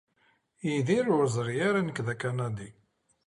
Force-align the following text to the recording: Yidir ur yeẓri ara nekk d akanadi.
Yidir 0.67 1.05
ur 1.15 1.23
yeẓri 1.27 1.55
ara 1.67 1.81
nekk 1.81 1.99
d 2.05 2.07
akanadi. 2.13 2.69